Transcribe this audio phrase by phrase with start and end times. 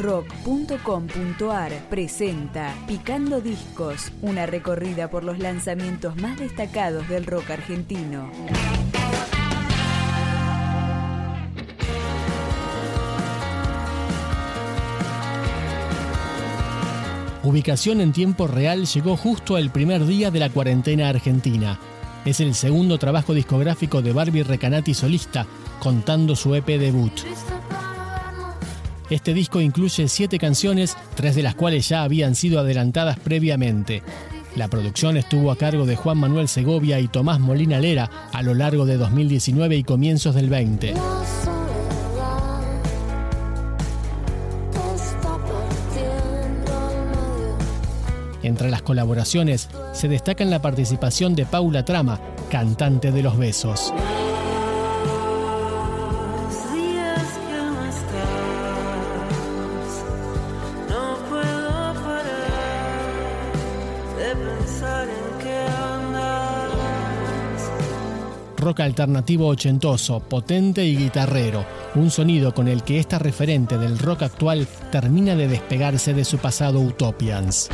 [0.00, 8.30] rock.com.ar presenta Picando Discos, una recorrida por los lanzamientos más destacados del rock argentino.
[17.42, 21.78] Ubicación en tiempo real llegó justo al primer día de la cuarentena argentina.
[22.24, 25.46] Es el segundo trabajo discográfico de Barbie Recanati solista,
[25.80, 27.12] contando su EP debut.
[29.10, 34.02] Este disco incluye siete canciones, tres de las cuales ya habían sido adelantadas previamente.
[34.54, 38.54] La producción estuvo a cargo de Juan Manuel Segovia y Tomás Molina Lera a lo
[38.54, 40.94] largo de 2019 y comienzos del 20.
[48.42, 53.92] Entre las colaboraciones se destaca la participación de Paula Trama, cantante de Los Besos.
[68.60, 71.64] Rock alternativo ochentoso, potente y guitarrero,
[71.94, 76.38] un sonido con el que esta referente del rock actual termina de despegarse de su
[76.38, 77.68] pasado Utopians.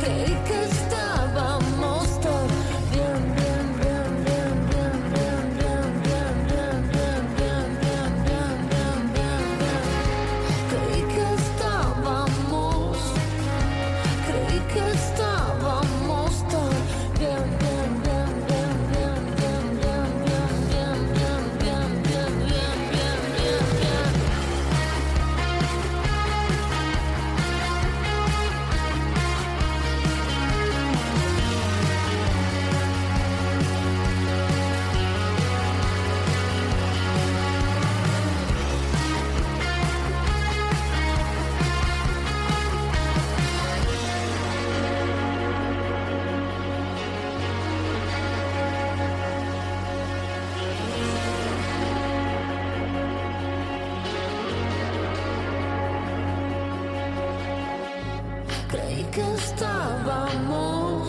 [0.00, 0.79] Because
[59.10, 61.08] que estávamos.